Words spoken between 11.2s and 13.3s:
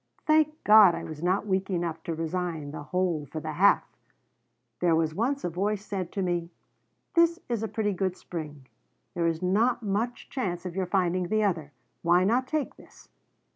the other. Why not take this?'